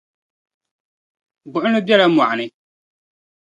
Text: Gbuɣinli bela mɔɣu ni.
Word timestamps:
Gbuɣinli 1.47 1.81
bela 1.87 2.05
mɔɣu 2.07 2.33
ni. 2.37 2.47